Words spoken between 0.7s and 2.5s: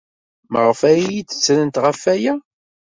ara iyi-d-ttrent ɣef waya?